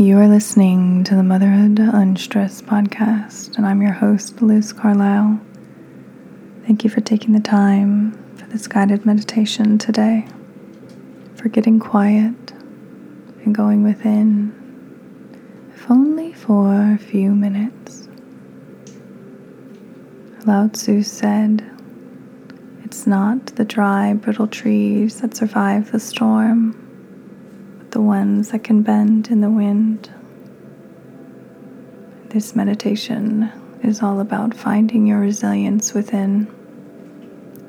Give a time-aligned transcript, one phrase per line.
[0.00, 5.38] You are listening to the Motherhood Unstressed podcast, and I'm your host, Liz Carlisle.
[6.64, 10.26] Thank you for taking the time for this guided meditation today,
[11.34, 12.52] for getting quiet
[13.44, 14.54] and going within,
[15.74, 18.08] if only for a few minutes.
[20.46, 21.62] Lao Tzu said,
[22.84, 26.79] It's not the dry, brittle trees that survive the storm
[28.00, 30.10] the ones that can bend in the wind.
[32.30, 36.46] This meditation is all about finding your resilience within,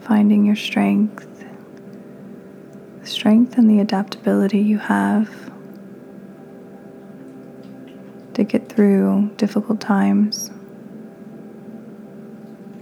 [0.00, 1.44] finding your strength,
[3.00, 5.30] the strength and the adaptability you have
[8.34, 10.50] to get through difficult times.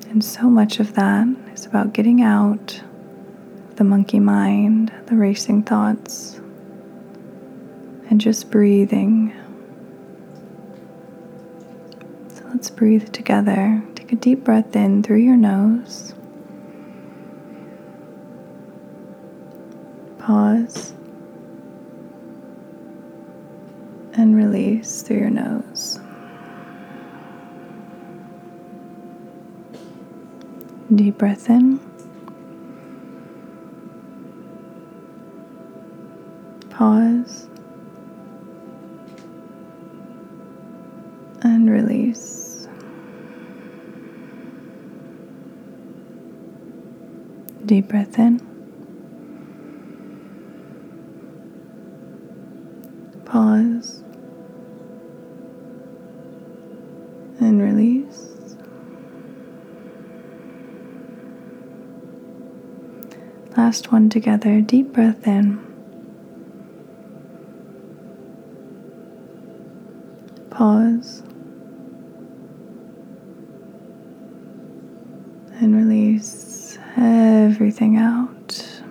[0.08, 2.80] And so much of that is about getting out
[3.76, 6.40] the monkey mind, the racing thoughts
[8.14, 9.34] and just breathing.
[12.28, 13.83] So let's breathe together.
[13.97, 16.14] Take a deep breath in through your nose.
[20.20, 20.92] Pause.
[24.12, 25.98] And release through your nose.
[30.94, 31.81] Deep breath in.
[36.70, 37.48] Pause.
[47.66, 48.40] Deep breath in.
[53.24, 54.02] Pause
[57.40, 58.56] and release.
[63.56, 64.60] Last one together.
[64.60, 65.58] Deep breath in.
[70.50, 71.22] Pause.
[75.60, 76.78] and release
[77.74, 78.82] everything out.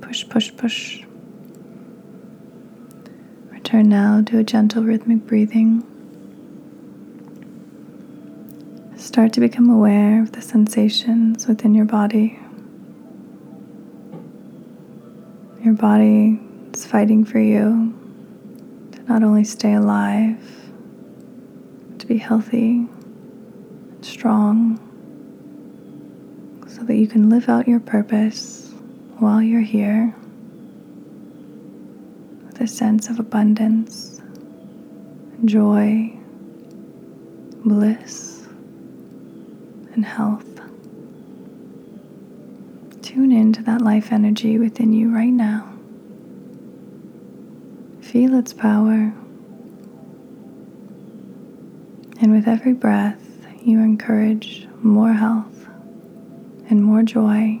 [0.00, 1.02] Push, push, push.
[3.50, 5.82] Return now to a gentle rhythmic breathing.
[8.96, 12.38] Start to become aware of the sensations within your body.
[15.64, 16.38] Your body
[16.72, 17.92] is fighting for you
[18.92, 20.38] to not only stay alive,
[21.98, 22.86] to be healthy
[23.90, 24.86] and strong
[26.70, 28.72] so that you can live out your purpose
[29.18, 30.14] while you're here
[32.46, 34.20] with a sense of abundance,
[35.44, 36.16] joy,
[37.64, 38.46] bliss,
[39.94, 40.46] and health.
[43.02, 45.66] Tune into that life energy within you right now.
[48.00, 49.12] Feel its power.
[52.22, 53.20] And with every breath,
[53.62, 55.49] you encourage more health
[56.70, 57.60] and more joy.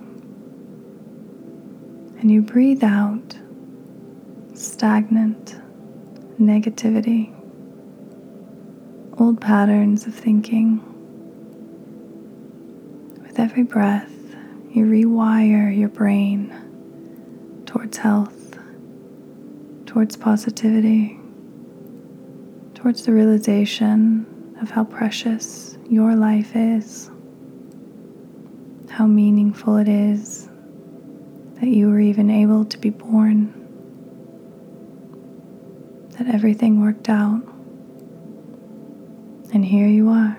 [2.20, 3.36] And you breathe out
[4.54, 5.60] stagnant
[6.40, 7.34] negativity,
[9.20, 10.80] old patterns of thinking.
[13.22, 14.12] With every breath,
[14.70, 16.54] you rewire your brain
[17.66, 18.58] towards health,
[19.86, 21.18] towards positivity,
[22.74, 27.09] towards the realization of how precious your life is,
[28.90, 30.48] how meaningful it is
[31.60, 33.52] that you were even able to be born,
[36.18, 37.42] that everything worked out,
[39.52, 40.36] and here you are.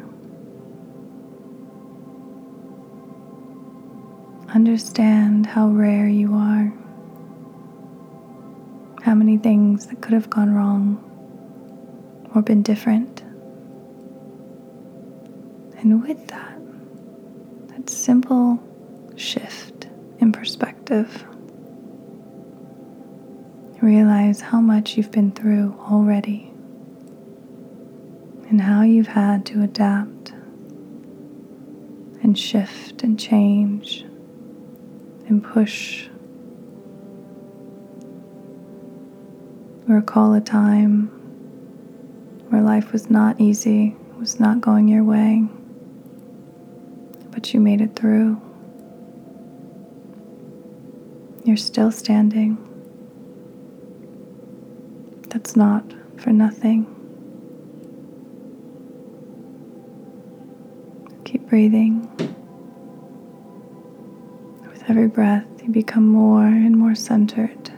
[4.53, 6.73] Understand how rare you are,
[9.01, 11.07] how many things that could have gone wrong
[12.35, 13.23] or been different
[15.81, 16.59] and with that,
[17.81, 18.59] that simple
[19.15, 19.87] shift
[20.19, 21.25] in perspective,
[23.81, 26.53] realize how much you've been through already
[28.49, 30.29] and how you've had to adapt
[32.21, 34.03] and shift and change
[35.27, 36.07] and push.
[39.87, 41.07] Recall a time
[42.49, 45.47] where life was not easy, was not going your way
[47.31, 48.39] but you made it through.
[51.43, 52.57] You're still standing.
[55.29, 55.83] That's not
[56.17, 56.85] for nothing.
[61.25, 62.07] Keep breathing.
[64.67, 67.71] With every breath, you become more and more centered.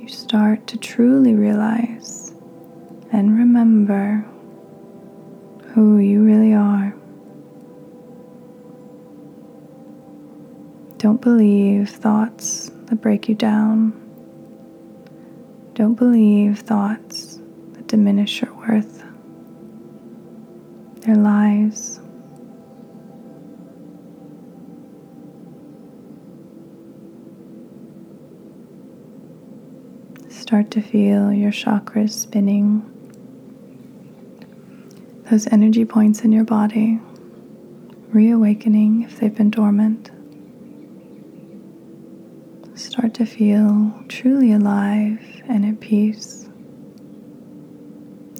[0.00, 2.32] you start to truly realize
[3.12, 4.24] and remember
[5.74, 6.94] who you really are.
[11.04, 13.92] Don't believe thoughts that break you down.
[15.74, 17.38] Don't believe thoughts
[17.74, 19.04] that diminish your worth.
[21.02, 22.00] They're lies.
[30.30, 32.80] Start to feel your chakras spinning,
[35.30, 36.98] those energy points in your body
[38.08, 40.10] reawakening if they've been dormant.
[42.74, 46.48] Start to feel truly alive and at peace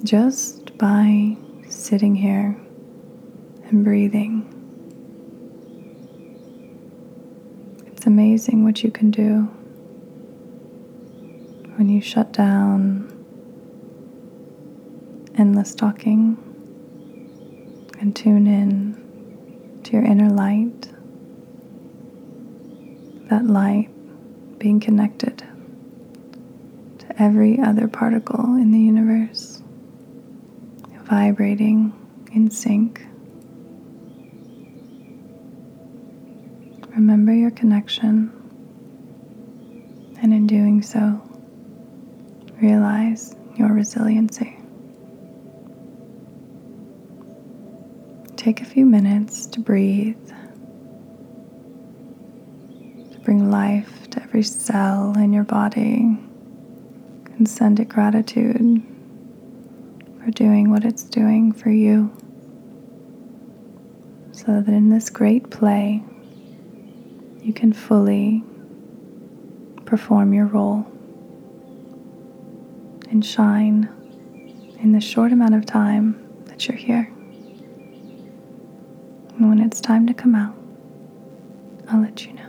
[0.03, 1.37] just by
[1.69, 2.57] sitting here
[3.69, 4.51] and breathing.
[7.87, 9.43] It's amazing what you can do
[11.77, 13.09] when you shut down
[15.37, 16.37] endless talking
[18.01, 20.89] and tune in to your inner light,
[23.29, 23.94] that light
[24.57, 25.43] being connected
[26.99, 29.61] to every other particle in the universe,
[31.03, 31.93] vibrating
[32.31, 33.05] in sync.
[36.95, 38.31] Remember your connection,
[40.21, 41.21] and in doing so,
[42.61, 44.57] realize your resiliency.
[48.37, 50.29] Take a few minutes to breathe,
[53.11, 53.94] to bring life
[54.35, 56.19] every cell in your body,
[57.37, 58.83] and send it gratitude
[60.19, 62.11] for doing what it's doing for you.
[64.33, 66.03] So that in this great play,
[67.41, 68.43] you can fully
[69.85, 70.85] perform your role
[73.09, 73.87] and shine
[74.81, 77.09] in the short amount of time that you're here.
[79.37, 80.57] And when it's time to come out,
[81.87, 82.44] I'll let you know.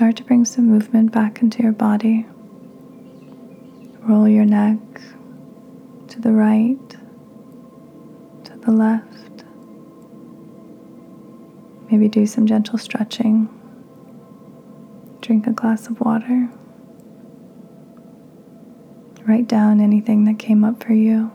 [0.00, 2.24] Start to bring some movement back into your body.
[3.98, 4.78] Roll your neck
[6.08, 6.90] to the right,
[8.44, 9.44] to the left.
[11.90, 13.50] Maybe do some gentle stretching.
[15.20, 16.48] Drink a glass of water.
[19.28, 21.30] Write down anything that came up for you.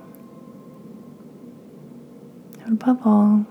[2.64, 3.46] And above all,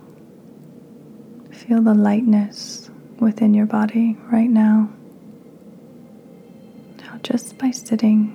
[1.52, 2.90] feel the lightness
[3.21, 4.90] within your body right now.
[7.35, 8.31] Just by sitting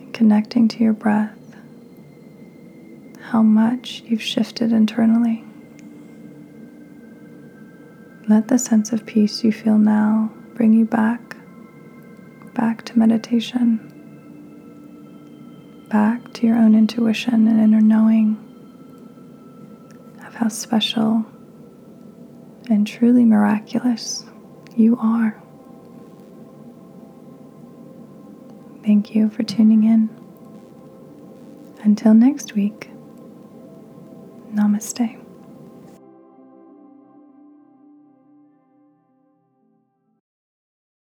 [0.00, 1.38] and connecting to your breath,
[3.20, 5.44] how much you've shifted internally.
[8.28, 11.36] Let the sense of peace you feel now bring you back,
[12.54, 13.78] back to meditation,
[15.88, 18.36] back to your own intuition and inner knowing
[20.26, 21.24] of how special
[22.68, 24.24] and truly miraculous
[24.74, 25.40] you are.
[28.88, 30.08] Thank you for tuning in.
[31.82, 32.88] Until next week,
[34.54, 35.27] namaste.